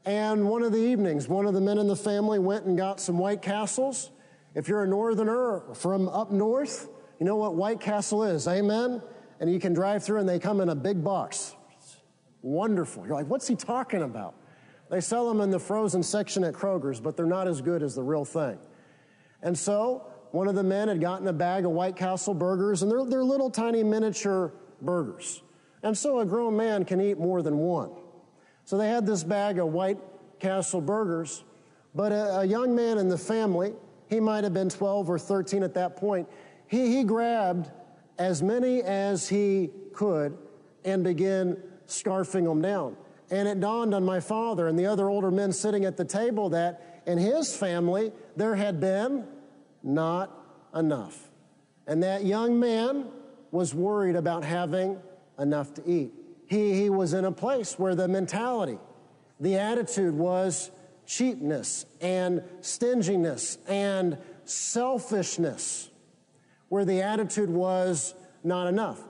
[0.05, 2.99] and one of the evenings, one of the men in the family went and got
[2.99, 4.11] some White Castles.
[4.53, 6.87] If you're a northerner from up north,
[7.19, 9.01] you know what White Castle is, amen?
[9.39, 11.55] And you can drive through and they come in a big box.
[12.45, 13.05] wonderful.
[13.05, 14.35] You're like, what's he talking about?
[14.89, 17.95] They sell them in the frozen section at Kroger's, but they're not as good as
[17.95, 18.59] the real thing.
[19.41, 20.05] And so
[20.35, 23.23] one of the men had gotten a bag of White Castle burgers, and they're, they're
[23.23, 25.41] little tiny miniature burgers.
[25.81, 27.91] And so a grown man can eat more than one.
[28.65, 29.97] So they had this bag of White
[30.41, 31.45] Castle burgers,
[31.95, 33.75] but a, a young man in the family,
[34.09, 36.27] he might have been 12 or 13 at that point,
[36.67, 37.71] he, he grabbed
[38.19, 40.37] as many as he could
[40.83, 41.55] and began
[41.87, 42.97] scarfing them down.
[43.31, 46.49] And it dawned on my father and the other older men sitting at the table
[46.49, 49.25] that in his family there had been
[49.85, 50.31] not
[50.75, 51.29] enough.
[51.87, 53.05] And that young man
[53.51, 54.97] was worried about having
[55.39, 56.11] enough to eat.
[56.47, 58.77] He, he was in a place where the mentality,
[59.39, 60.71] the attitude was
[61.05, 65.89] cheapness and stinginess and selfishness,
[66.69, 69.01] where the attitude was not enough.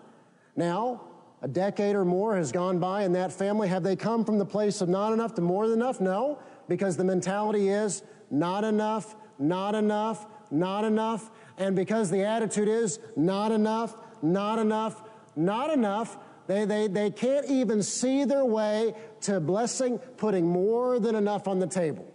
[0.55, 1.01] Now,
[1.41, 3.67] a decade or more has gone by in that family.
[3.67, 6.01] Have they come from the place of not enough to more than enough?
[6.01, 11.29] No, because the mentality is not enough, not enough, not enough.
[11.58, 15.03] And because the attitude is not enough, not enough,
[15.36, 21.15] not enough, they, they, they can't even see their way to blessing, putting more than
[21.15, 22.05] enough on the table.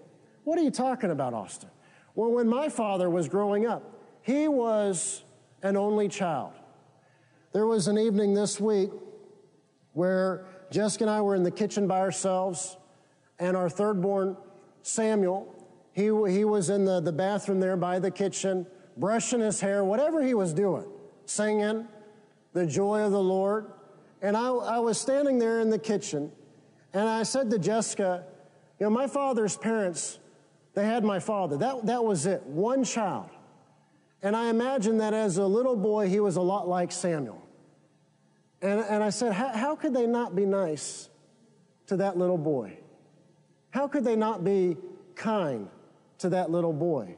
[0.44, 1.70] What are you talking about, Austin?
[2.14, 3.82] Well, when my father was growing up,
[4.22, 5.24] he was
[5.62, 6.52] an only child.
[7.52, 8.90] There was an evening this week
[9.92, 12.76] where Jessica and I were in the kitchen by ourselves,
[13.38, 14.36] and our third born,
[14.82, 15.59] Samuel,
[15.92, 20.22] he, he was in the, the bathroom there by the kitchen, brushing his hair, whatever
[20.22, 20.86] he was doing,
[21.26, 21.88] singing
[22.52, 23.66] the joy of the Lord.
[24.22, 26.30] And I, I was standing there in the kitchen,
[26.92, 28.24] and I said to Jessica,
[28.78, 30.18] You know, my father's parents,
[30.74, 31.56] they had my father.
[31.56, 33.30] That, that was it, one child.
[34.22, 37.42] And I imagine that as a little boy, he was a lot like Samuel.
[38.62, 41.08] And, and I said, How could they not be nice
[41.86, 42.78] to that little boy?
[43.70, 44.76] How could they not be
[45.14, 45.68] kind
[46.20, 47.16] to that little boy?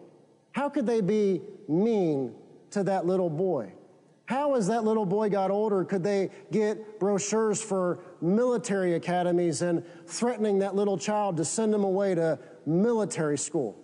[0.53, 2.35] How could they be mean
[2.71, 3.73] to that little boy?
[4.27, 9.85] How, as that little boy got older, could they get brochures for military academies and
[10.07, 13.77] threatening that little child to send him away to military school?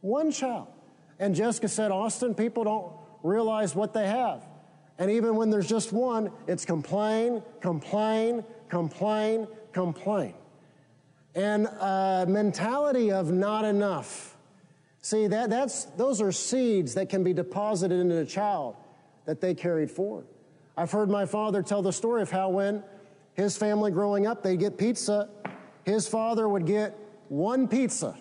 [0.00, 0.68] One child.
[1.18, 4.46] And Jessica said, Austin, people don't realize what they have.
[4.98, 10.34] And even when there's just one, it's complain, complain, complain, complain.
[11.34, 14.27] And a mentality of not enough.
[15.08, 18.76] See, that, that's, those are seeds that can be deposited into a child
[19.24, 20.26] that they carried forward.
[20.76, 22.84] I've heard my father tell the story of how when
[23.32, 25.30] his family growing up, they'd get pizza,
[25.86, 26.94] his father would get
[27.28, 28.18] one pizza.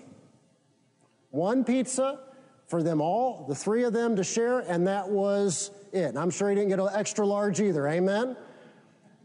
[1.31, 2.21] One pizza
[2.67, 6.15] for them all, the three of them to share, and that was it.
[6.15, 8.37] I'm sure he didn't get an extra large either, amen?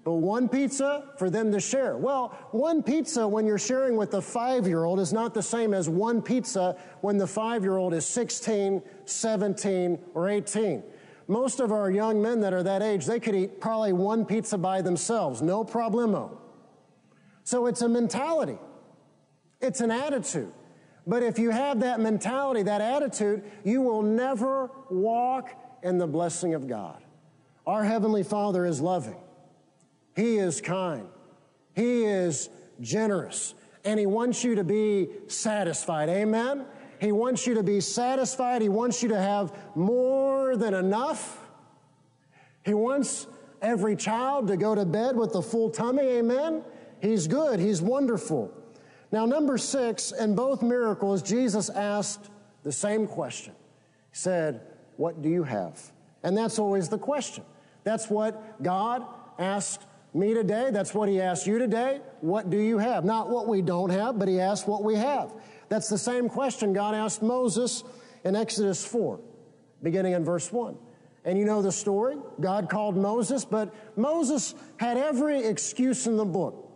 [0.05, 1.97] But one pizza for them to share.
[1.97, 5.73] Well, one pizza when you're sharing with a five year old is not the same
[5.73, 10.83] as one pizza when the five year old is 16, 17, or 18.
[11.29, 14.59] Most of our young men that are that age, they could eat probably one pizza
[14.59, 16.37] by themselves, no problemo.
[17.45, 18.59] So it's a mentality,
[19.61, 20.53] it's an attitude.
[21.07, 25.51] But if you have that mentality, that attitude, you will never walk
[25.83, 27.03] in the blessing of God.
[27.67, 29.17] Our Heavenly Father is loving,
[30.15, 31.07] He is kind,
[31.75, 36.09] He is generous, and He wants you to be satisfied.
[36.09, 36.67] Amen?
[37.01, 38.63] He wants you to be satisfied.
[38.63, 41.45] He wants you to have more than enough.
[42.65, 43.27] He wants
[43.61, 46.03] every child to go to bed with a full tummy.
[46.03, 46.63] Amen?
[47.01, 47.59] He's good.
[47.59, 48.53] He's wonderful.
[49.11, 52.31] Now, number six, in both miracles, Jesus asked
[52.63, 53.53] the same question.
[54.13, 54.61] He said,
[54.97, 55.93] What do you have?
[56.23, 57.45] And that's always the question.
[57.83, 59.05] That's what God
[59.39, 60.71] asked me today.
[60.71, 62.01] That's what He asked you today.
[62.21, 63.05] What do you have?
[63.05, 65.33] Not what we don't have, but He asked what we have.
[65.69, 67.83] That's the same question God asked Moses
[68.25, 69.21] in Exodus 4,
[69.83, 70.77] beginning in verse 1.
[71.25, 72.17] And you know the story.
[72.41, 76.69] God called Moses, but Moses had every excuse in the book.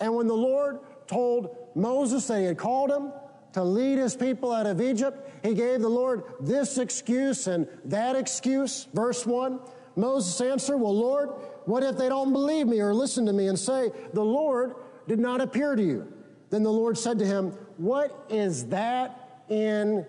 [0.00, 3.12] And when the Lord told Moses that he had called him
[3.52, 8.16] to lead his people out of Egypt, he gave the Lord this excuse and that
[8.16, 8.88] excuse.
[8.94, 9.60] Verse 1
[9.96, 11.30] Moses answered, Well, Lord,
[11.66, 14.74] what if they don't believe me or listen to me and say, The Lord
[15.08, 16.12] did not appear to you?
[16.50, 20.04] Then the Lord said to him, What is that in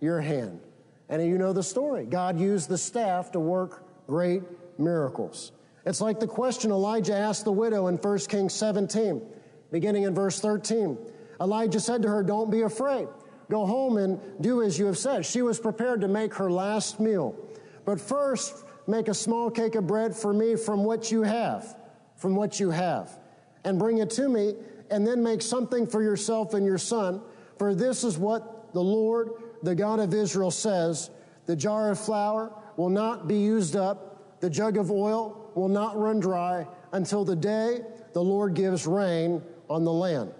[0.00, 0.60] your hand?
[1.08, 2.04] And you know the story.
[2.04, 4.42] God used the staff to work great
[4.78, 5.52] miracles.
[5.84, 9.22] It's like the question Elijah asked the widow in 1 Kings 17,
[9.70, 10.98] beginning in verse 13.
[11.40, 13.08] Elijah said to her, Don't be afraid.
[13.48, 15.24] Go home and do as you have said.
[15.24, 17.36] She was prepared to make her last meal.
[17.84, 21.76] But first, make a small cake of bread for me from what you have,
[22.16, 23.18] from what you have,
[23.64, 24.54] and bring it to me
[24.90, 27.20] and then make something for yourself and your son.
[27.58, 29.30] For this is what the Lord,
[29.62, 31.10] the God of Israel, says
[31.46, 35.98] The jar of flour will not be used up, the jug of oil will not
[35.98, 37.80] run dry until the day
[38.12, 40.32] the Lord gives rain on the land.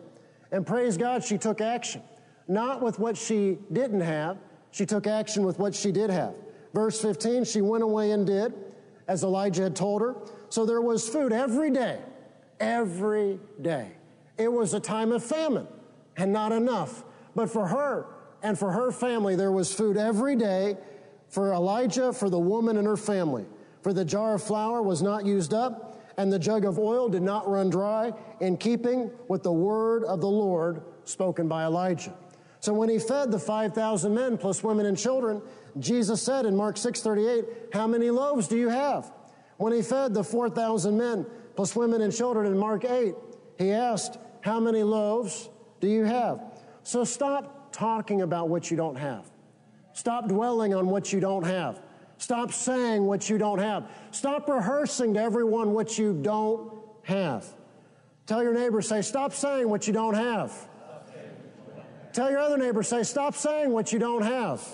[0.52, 2.02] And praise God, she took action.
[2.48, 4.38] Not with what she didn't have,
[4.70, 6.34] she took action with what she did have.
[6.74, 8.54] Verse 15, she went away and did
[9.08, 10.16] as Elijah had told her.
[10.48, 12.00] So there was food every day,
[12.60, 13.92] every day.
[14.38, 15.66] It was a time of famine
[16.16, 17.04] and not enough.
[17.34, 18.06] But for her
[18.42, 20.76] and for her family, there was food every day
[21.28, 23.46] for Elijah, for the woman and her family.
[23.82, 27.22] For the jar of flour was not used up, and the jug of oil did
[27.22, 32.14] not run dry, in keeping with the word of the Lord spoken by Elijah.
[32.66, 35.40] So when he fed the 5,000 men plus women and children,
[35.78, 39.12] Jesus said in Mark 6:38, "How many loaves do you have?"
[39.56, 43.14] When he fed the 4,000 men plus women and children in Mark 8,
[43.56, 45.48] he asked, how many loaves
[45.78, 46.40] do you have?
[46.82, 49.30] So stop talking about what you don't have.
[49.92, 51.80] Stop dwelling on what you don't have.
[52.18, 53.88] Stop saying what you don't have.
[54.10, 56.72] Stop rehearsing to everyone what you don't
[57.04, 57.46] have.
[58.26, 60.68] Tell your neighbor, say, stop saying what you don't have.
[62.16, 64.66] Tell your other neighbor, say, stop saying what you don't have.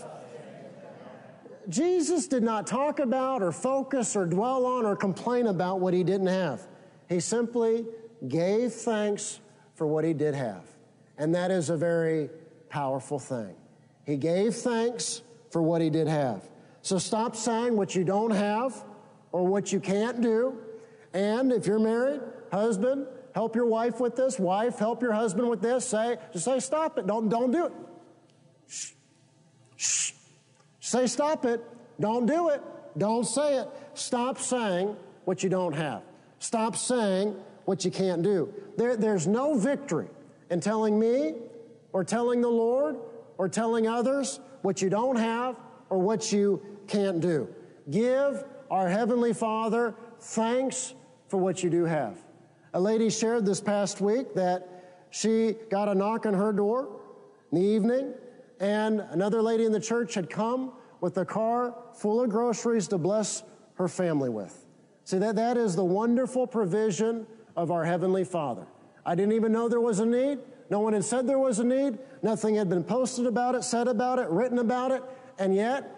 [1.69, 6.05] Jesus did not talk about or focus or dwell on or complain about what he
[6.05, 6.65] didn't have.
[7.09, 7.85] He simply
[8.29, 9.41] gave thanks
[9.75, 10.63] for what he did have.
[11.19, 12.31] And that is a very
[12.69, 13.57] powerful thing.
[14.07, 16.49] He gave thanks for what he did have.
[16.83, 18.85] So stop saying what you don't have
[19.33, 20.59] or what you can't do.
[21.13, 22.21] And if you're married,
[22.53, 24.38] husband, help your wife with this.
[24.38, 25.87] Wife, help your husband with this.
[25.87, 27.07] Say, just say, stop it.
[27.07, 27.73] Don't, don't do it.
[28.68, 28.92] Shh.
[29.77, 30.12] Shh.
[30.81, 31.61] Say, stop it.
[32.01, 32.62] Don't do it.
[32.97, 33.68] Don't say it.
[33.95, 36.03] Stop saying what you don't have.
[36.38, 38.53] Stop saying what you can't do.
[38.77, 40.09] There, there's no victory
[40.51, 41.35] in telling me
[41.92, 42.97] or telling the Lord
[43.38, 45.57] or telling others what you don't have
[45.88, 47.49] or what you can't do.
[47.90, 50.95] Give our Heavenly Father thanks
[51.29, 52.16] for what you do have.
[52.75, 57.01] A lady shared this past week that she got a knock on her door
[57.51, 58.15] in the evening,
[58.61, 62.99] and another lady in the church had come with a car full of groceries to
[62.99, 63.43] bless
[63.75, 64.67] her family with.
[65.05, 68.67] See, that, that is the wonderful provision of our Heavenly Father.
[69.05, 70.39] I didn't even know there was a need.
[70.71, 71.99] No one had said there was a need.
[72.23, 75.03] Nothing had been posted about it, said about it, written about it.
[75.39, 75.91] And yet,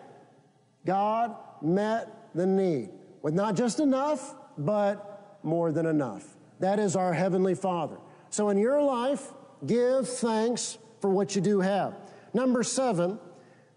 [0.85, 2.91] God met the need
[3.23, 6.34] with not just enough, but more than enough.
[6.64, 7.98] That is our Heavenly Father.
[8.31, 9.35] So in your life,
[9.66, 11.94] give thanks for what you do have.
[12.33, 13.18] Number seven,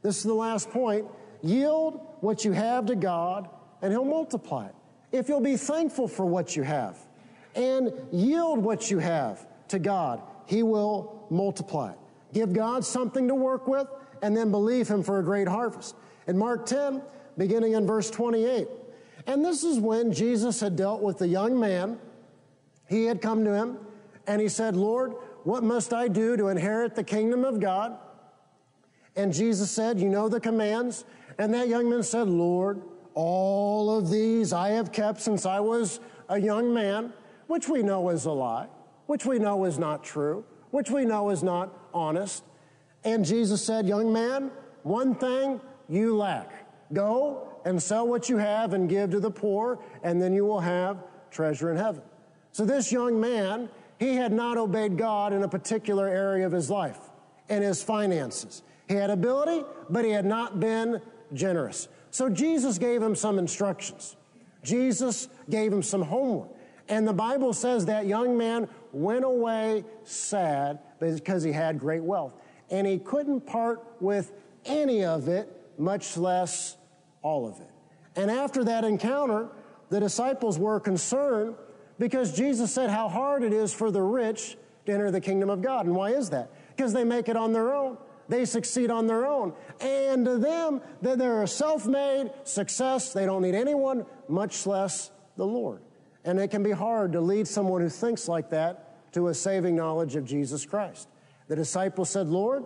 [0.04, 1.06] this is the last point
[1.43, 3.50] yield what you have to God,
[3.82, 4.76] and He'll multiply it.
[5.12, 6.97] If you'll be thankful for what you have
[7.56, 12.00] and yield what you have to God, He will multiply it.
[12.34, 13.89] Give God something to work with
[14.21, 15.93] and then believe Him for a great harvest.
[16.26, 17.02] In Mark 10,
[17.38, 18.69] beginning in verse 28,
[19.26, 22.00] and this is when Jesus had dealt with the young man.
[22.88, 23.78] He had come to him
[24.26, 27.97] and he said, Lord, what must I do to inherit the kingdom of God?
[29.15, 31.06] And Jesus said, You know the commands.
[31.38, 32.82] And that young man said, Lord,
[33.13, 37.13] all of these I have kept since I was a young man,
[37.47, 38.67] which we know is a lie,
[39.06, 42.43] which we know is not true, which we know is not honest.
[43.04, 44.52] And Jesus said, Young man,
[44.84, 46.65] one thing you lack.
[46.93, 50.62] Go and sell what you have and give to the poor, and then you will
[50.62, 52.02] have treasure in heaven.
[52.58, 56.72] So this young man, he had not obeyed God in a particular area of his
[56.72, 56.98] life,
[57.50, 58.63] in his finances.
[58.88, 61.00] He had ability, but he had not been
[61.34, 61.88] generous.
[62.10, 64.15] So Jesus gave him some instructions.
[64.63, 66.50] Jesus gave him some homework.
[66.89, 72.34] And the Bible says that young man went away sad because he had great wealth.
[72.72, 74.32] And he couldn't part with
[74.65, 76.76] any of it, much less
[77.22, 77.70] all of it.
[78.15, 79.50] And after that encounter,
[79.91, 81.54] the disciples were concerned
[82.00, 85.62] because Jesus said how hard it is for the rich to enter the kingdom of
[85.62, 85.86] God.
[85.86, 86.52] And why is that?
[86.76, 87.98] Because they make it on their own.
[88.30, 89.54] They succeed on their own.
[89.80, 93.14] And to them, that they're a self-made success.
[93.14, 95.82] They don't need anyone, much less the Lord.
[96.26, 99.76] And it can be hard to lead someone who thinks like that to a saving
[99.76, 101.08] knowledge of Jesus Christ.
[101.48, 102.66] The disciples said, Lord,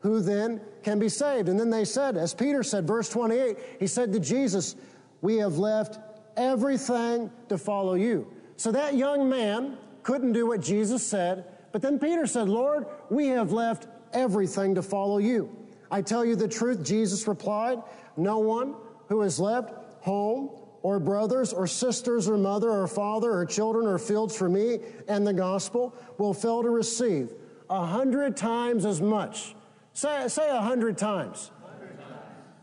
[0.00, 1.48] who then can be saved?
[1.48, 4.76] And then they said, as Peter said, verse 28, he said to Jesus,
[5.20, 5.98] We have left
[6.36, 8.32] everything to follow you.
[8.60, 13.28] So that young man couldn't do what Jesus said, but then Peter said, Lord, we
[13.28, 15.48] have left everything to follow you.
[15.90, 17.82] I tell you the truth, Jesus replied,
[18.18, 18.74] No one
[19.08, 20.50] who has left home
[20.82, 25.26] or brothers or sisters or mother or father or children or fields for me and
[25.26, 27.32] the gospel will fail to receive
[27.70, 29.54] a hundred times as much
[29.94, 31.50] Say, say a hundred times.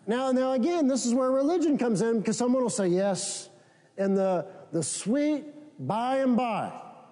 [0.06, 3.50] Now, now again, this is where religion comes in because someone will say yes
[3.98, 6.72] in the, the sweet by and by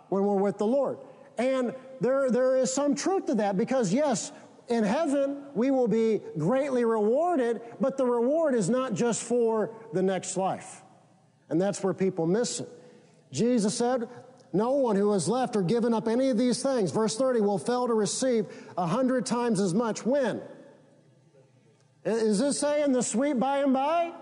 [0.10, 0.98] when we're with the Lord.
[1.38, 4.32] And there, there is some truth to that because yes,
[4.68, 10.02] in heaven we will be greatly rewarded, but the reward is not just for the
[10.02, 10.82] next life.
[11.50, 12.70] And that's where people miss it.
[13.32, 14.08] Jesus said,
[14.54, 17.58] no one who has left or given up any of these things, verse 30, will
[17.58, 18.46] fail to receive
[18.78, 20.06] a hundred times as much.
[20.06, 20.42] When?
[22.06, 24.14] Is this saying the sweet by and by?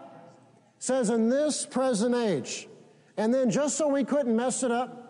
[0.80, 2.68] Says in this present age.
[3.18, 5.04] And then just so we couldn't mess it up,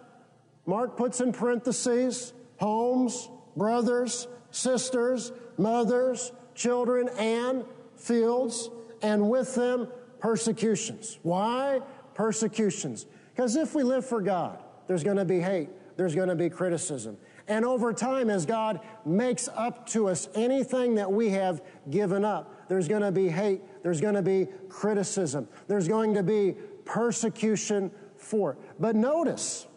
[0.66, 7.66] Mark puts in parentheses homes, brothers, sisters, mothers, children, and
[7.98, 8.70] fields,
[9.02, 9.88] and with them
[10.20, 11.20] persecutions.
[11.24, 11.82] Why?
[12.14, 13.06] Persecutions.
[13.36, 16.50] Because if we live for God, there's going to be hate, there's going to be
[16.50, 17.18] criticism.
[17.48, 22.70] And over time, as God makes up to us anything that we have given up,
[22.70, 26.56] there's going to be hate, there's going to be criticism, there's going to be
[26.86, 28.58] persecution for.
[28.80, 29.68] But notice,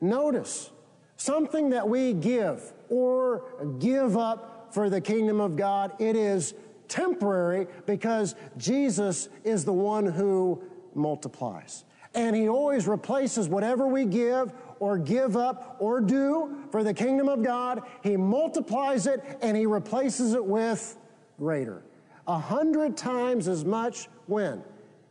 [0.00, 0.70] notice,
[1.16, 3.44] something that we give or
[3.78, 6.54] give up for the kingdom of God, it is
[6.88, 10.62] temporary because Jesus is the one who
[10.94, 11.84] multiplies.
[12.14, 17.28] And he always replaces whatever we give or give up or do for the kingdom
[17.28, 20.96] of God, He multiplies it and He replaces it with
[21.38, 21.82] greater.
[22.26, 24.62] A hundred times as much when?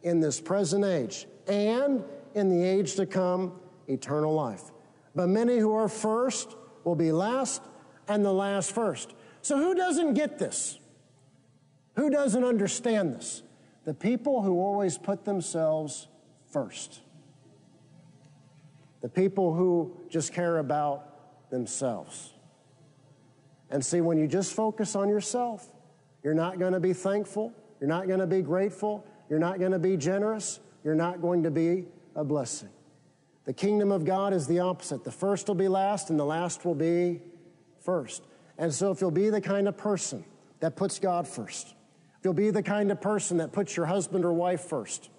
[0.04, 3.54] In this present age and in the age to come,
[3.88, 4.72] eternal life.
[5.16, 7.62] But many who are first will be last,
[8.08, 9.14] and the last first.
[9.42, 10.80] So, who doesn't get this?
[11.96, 13.44] Who doesn't understand this?
[13.86, 16.08] The people who always put themselves
[16.52, 17.02] first.
[19.02, 22.34] The people who just care about themselves.
[23.70, 25.68] And see, when you just focus on yourself,
[26.24, 29.72] you're not going to be thankful, you're not going to be grateful, you're not going
[29.72, 32.70] to be generous, you're not going to be a blessing.
[33.46, 35.04] The kingdom of God is the opposite.
[35.04, 37.22] The first will be last, and the last will be
[37.82, 38.24] first.
[38.58, 40.24] And so, if you'll be the kind of person
[40.60, 44.24] that puts God first, if you'll be the kind of person that puts your husband
[44.24, 45.10] or wife first,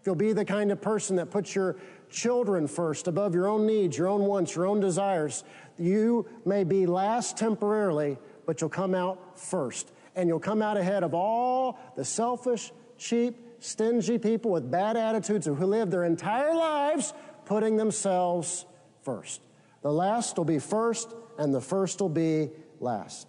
[0.00, 1.76] if you'll be the kind of person that puts your
[2.10, 5.44] children first above your own needs, your own wants, your own desires,
[5.78, 9.92] you may be last temporarily, but you'll come out first.
[10.16, 15.46] And you'll come out ahead of all the selfish, cheap, stingy people with bad attitudes
[15.46, 17.12] who live their entire lives
[17.44, 18.66] putting themselves
[19.02, 19.40] first.
[19.82, 22.50] The last will be first, and the first will be
[22.80, 23.28] last.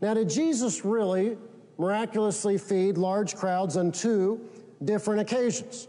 [0.00, 1.38] Now, did Jesus really
[1.78, 4.40] miraculously feed large crowds on two
[4.84, 5.88] different occasions?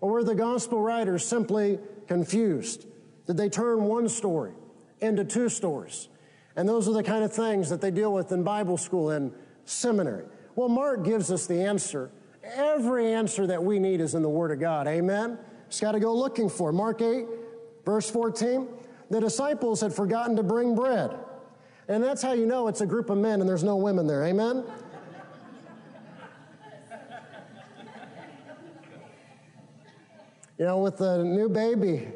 [0.00, 1.78] Or were the gospel writers simply
[2.08, 2.86] confused?
[3.26, 4.52] Did they turn one story
[5.00, 6.08] into two stories?
[6.56, 9.32] And those are the kind of things that they deal with in Bible school and
[9.64, 10.24] seminary.
[10.54, 12.10] Well, Mark gives us the answer.
[12.54, 14.86] Every answer that we need is in the Word of God.
[14.86, 15.38] Amen?
[15.68, 16.72] Just got to go looking for.
[16.72, 17.26] Mark 8,
[17.84, 18.68] verse 14.
[19.10, 21.16] The disciples had forgotten to bring bread.
[21.88, 24.24] And that's how you know it's a group of men and there's no women there.
[24.24, 24.64] Amen?
[30.58, 32.08] you know, with the new baby,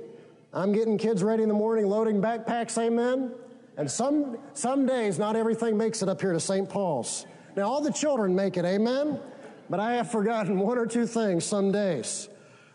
[0.53, 2.79] I'm getting kids ready in the morning, loading backpacks.
[2.79, 3.33] Amen?
[3.77, 6.69] And some, some days, not everything makes it up here to St.
[6.69, 7.27] Paul's.
[7.57, 8.65] Now, all the children make it.
[8.65, 9.21] Amen?
[9.69, 12.29] But I have forgotten one or two things some days.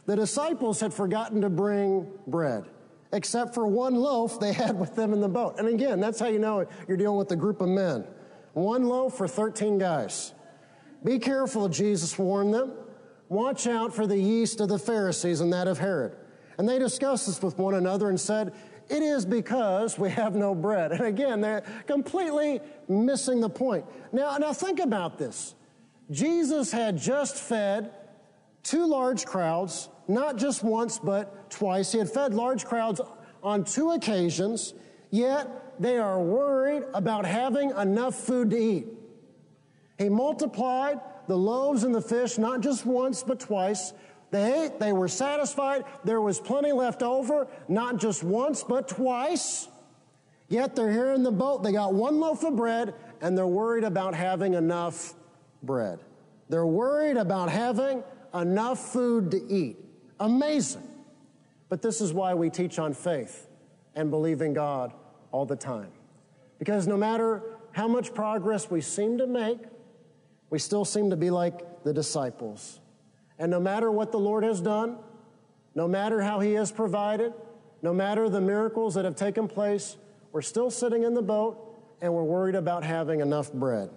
[0.06, 2.66] The disciples had forgotten to bring bread,
[3.14, 5.60] except for one loaf they had with them in the boat.
[5.60, 8.06] And again, that's how you know you're dealing with a group of men.
[8.54, 10.34] One loaf for 13 guys.
[11.04, 12.74] Be careful, Jesus warned them.
[13.30, 16.16] Watch out for the yeast of the Pharisees and that of Herod.
[16.58, 18.54] And they discussed this with one another and said,
[18.90, 20.92] It is because we have no bread.
[20.92, 23.86] And again, they're completely missing the point.
[24.12, 25.56] Now, now think about this.
[26.10, 27.92] Jesus had just fed
[28.64, 31.92] two large crowds, not just once, but twice.
[31.92, 33.02] He had fed large crowds
[33.44, 34.74] on two occasions,
[35.10, 35.48] yet
[35.82, 38.88] they are worried about having enough food to eat.
[39.98, 43.94] He multiplied the loaves and the fish, not just once, but twice.
[44.32, 49.68] They ate, they were satisfied, there was plenty left over, not just once, but twice.
[50.48, 53.84] Yet they're here in the boat, they got one loaf of bread, and they're worried
[53.84, 55.14] about having enough
[55.64, 56.00] bread.
[56.50, 58.04] They're worried about having
[58.34, 59.78] enough food to eat.
[60.20, 60.88] Amazing.
[61.70, 63.48] But this is why we teach on faith
[63.96, 64.94] and believe in God
[65.32, 65.92] all the time.
[66.60, 67.42] Because no matter
[67.72, 69.60] how much progress we seem to make,
[70.50, 72.80] we still seem to be like the disciples.
[73.40, 74.98] And no matter what the Lord has done,
[75.74, 77.34] no matter how He has provided,
[77.82, 79.98] no matter the miracles that have taken place,
[80.32, 81.58] we're still sitting in the boat
[82.02, 83.90] and we're worried about having enough bread.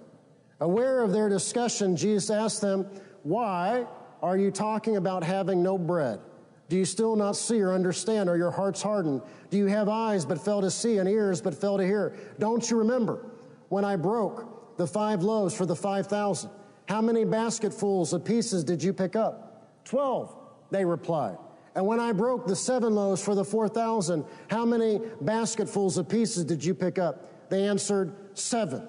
[0.60, 2.86] Aware of their discussion, Jesus asked them,
[3.22, 3.86] Why
[4.22, 6.20] are you talking about having no bread?
[6.68, 8.28] Do you still not see or understand?
[8.28, 9.22] Are your hearts hardened?
[9.50, 12.16] Do you have eyes but fail to see and ears but fail to hear?
[12.38, 13.26] Don't you remember
[13.68, 16.50] when I broke the five loaves for the 5,000?
[16.88, 19.84] How many basketfuls of pieces did you pick up?
[19.84, 20.34] Twelve,
[20.70, 21.36] they replied.
[21.74, 26.44] And when I broke the seven loaves for the 4,000, how many basketfuls of pieces
[26.44, 27.50] did you pick up?
[27.50, 28.86] They answered, seven.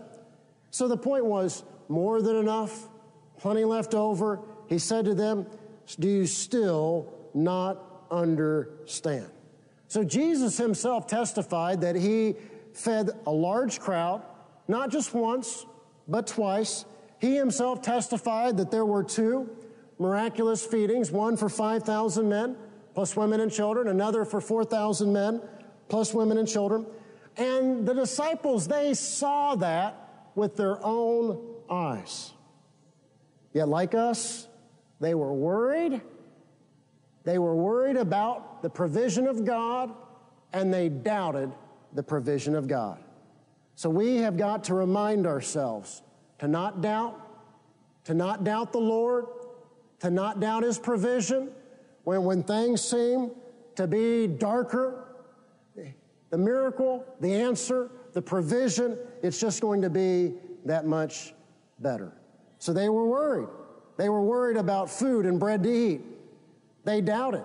[0.75, 2.89] So the point was more than enough,
[3.37, 5.47] plenty left over, he said to them,
[5.97, 9.29] Do you still not understand?
[9.87, 12.35] So Jesus himself testified that he
[12.73, 14.21] fed a large crowd,
[14.67, 15.65] not just once,
[16.09, 16.83] but twice.
[17.19, 19.49] He himself testified that there were two
[19.97, 22.57] miraculous feedings one for 5,000 men,
[22.93, 25.41] plus women and children, another for 4,000 men,
[25.87, 26.85] plus women and children.
[27.37, 30.01] And the disciples, they saw that
[30.35, 32.33] with their own eyes.
[33.53, 34.47] Yet, like us,
[34.99, 36.01] they were worried.
[37.23, 39.93] They were worried about the provision of God,
[40.53, 41.51] and they doubted
[41.93, 42.99] the provision of God.
[43.75, 46.01] So we have got to remind ourselves
[46.39, 47.19] to not doubt,
[48.05, 49.25] to not doubt the Lord,
[49.99, 51.49] to not doubt His provision.
[52.03, 53.31] When, when things seem
[53.75, 55.05] to be darker,
[56.29, 61.33] the miracle, the answer, the provision, it's just going to be that much
[61.79, 62.13] better.
[62.59, 63.49] So they were worried.
[63.97, 66.01] They were worried about food and bread to eat.
[66.85, 67.43] They doubted.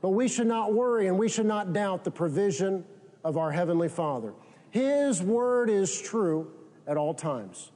[0.00, 2.84] But we should not worry and we should not doubt the provision
[3.24, 4.32] of our Heavenly Father.
[4.70, 6.52] His word is true
[6.86, 7.72] at all times.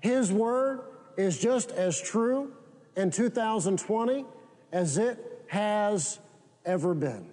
[0.00, 0.80] His word
[1.16, 2.52] is just as true
[2.96, 4.24] in 2020
[4.72, 6.18] as it has
[6.66, 7.26] ever been.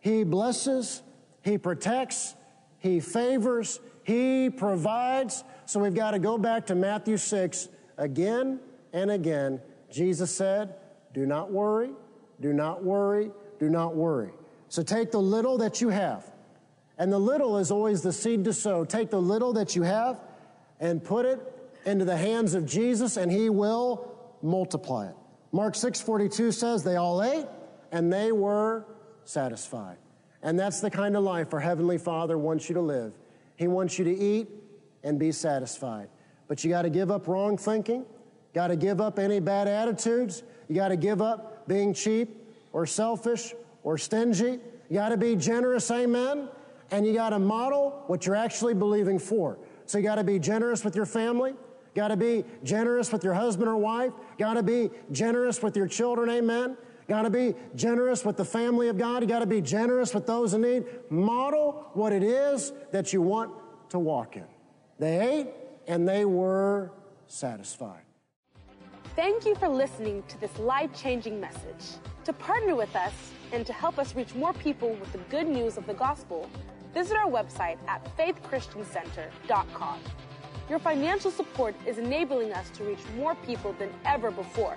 [0.00, 1.02] He blesses,
[1.42, 2.34] He protects,
[2.78, 3.78] He favors,
[4.08, 5.44] He provides.
[5.66, 8.58] So we've got to go back to Matthew 6 again
[8.94, 9.60] and again.
[9.90, 10.76] Jesus said,
[11.12, 11.90] Do not worry,
[12.40, 14.30] do not worry, do not worry.
[14.70, 16.24] So take the little that you have.
[16.96, 18.86] And the little is always the seed to sow.
[18.86, 20.18] Take the little that you have
[20.80, 21.38] and put it
[21.84, 25.16] into the hands of Jesus and he will multiply it.
[25.52, 27.46] Mark 6:42 says they all ate
[27.92, 28.86] and they were
[29.26, 29.98] satisfied.
[30.42, 33.12] And that's the kind of life our heavenly Father wants you to live.
[33.58, 34.48] He wants you to eat
[35.02, 36.08] and be satisfied.
[36.46, 38.06] But you got to give up wrong thinking,
[38.54, 42.36] got to give up any bad attitudes, you got to give up being cheap
[42.72, 44.60] or selfish or stingy.
[44.88, 46.48] You got to be generous, amen.
[46.92, 49.58] And you got to model what you're actually believing for.
[49.86, 51.54] So you got to be generous with your family.
[51.94, 54.12] Got to be generous with your husband or wife.
[54.38, 56.76] Got to be generous with your children, amen.
[57.08, 59.22] Got to be generous with the family of God.
[59.22, 60.84] You got to be generous with those in need.
[61.08, 63.50] Model what it is that you want
[63.90, 64.44] to walk in.
[64.98, 65.46] They ate
[65.86, 66.92] and they were
[67.26, 68.02] satisfied.
[69.16, 71.96] Thank you for listening to this life changing message.
[72.24, 73.14] To partner with us
[73.52, 76.48] and to help us reach more people with the good news of the gospel,
[76.92, 79.98] visit our website at faithchristiancenter.com.
[80.68, 84.76] Your financial support is enabling us to reach more people than ever before.